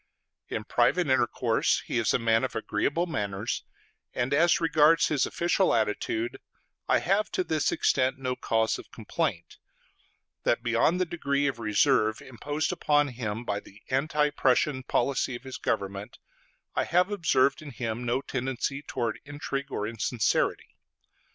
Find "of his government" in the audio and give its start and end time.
15.35-16.17